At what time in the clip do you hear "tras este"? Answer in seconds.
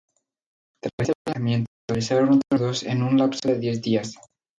0.81-1.13